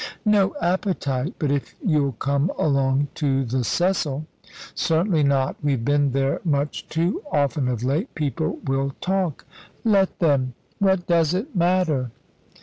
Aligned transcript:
"No 0.25 0.55
appetite. 0.59 1.35
But 1.37 1.51
if 1.51 1.75
you'll 1.85 2.13
come 2.13 2.51
along 2.57 3.09
to 3.13 3.45
the 3.45 3.63
Cecil" 3.63 4.25
"Certainly 4.73 5.21
not. 5.21 5.57
We've 5.61 5.85
been 5.85 6.11
there 6.11 6.41
much 6.43 6.87
too 6.89 7.21
often 7.31 7.67
of 7.67 7.83
late. 7.83 8.15
People 8.15 8.57
will 8.65 8.95
talk." 8.99 9.45
"Let 9.83 10.17
them! 10.17 10.55
What 10.79 11.05
does 11.05 11.35
it 11.35 11.55
matter?" 11.55 12.09